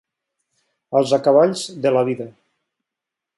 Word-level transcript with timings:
Els 0.99 1.13
acaballs 1.17 1.67
de 1.85 1.93
la 1.97 2.03
vida. 2.09 2.27